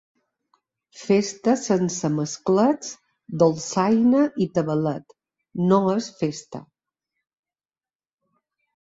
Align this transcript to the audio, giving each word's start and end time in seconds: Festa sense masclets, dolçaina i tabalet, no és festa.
Festa 1.01 1.53
sense 1.63 2.09
masclets, 2.13 2.95
dolçaina 3.45 4.25
i 4.47 4.51
tabalet, 4.59 5.17
no 5.69 5.83
és 6.01 6.11
festa. 6.25 6.67